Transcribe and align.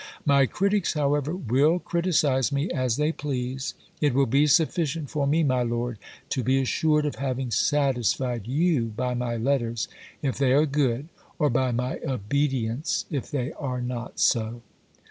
My 0.25 0.47
critics, 0.47 0.95
however, 0.95 1.35
will 1.35 1.77
criticise 1.77 2.51
me 2.51 2.71
as 2.71 2.97
they 2.97 3.11
please. 3.11 3.75
It 4.01 4.15
will 4.15 4.25
be 4.25 4.47
sufficient 4.47 5.11
for 5.11 5.27
me, 5.27 5.43
my 5.43 5.61
Lord, 5.61 5.99
to 6.29 6.41
be 6.43 6.59
assured 6.59 7.05
of 7.05 7.17
having 7.17 7.51
satisfied 7.51 8.47
you, 8.47 8.85
by 8.85 9.13
my 9.13 9.37
letters, 9.37 9.87
if 10.23 10.39
they 10.39 10.53
are 10.53 10.65
good; 10.65 11.09
or 11.37 11.51
by 11.51 11.71
my 11.71 11.99
obedience, 11.99 13.05
if 13.11 13.29
they 13.29 13.51
are 13.51 13.79
not 13.79 14.19
so. 14.19 14.63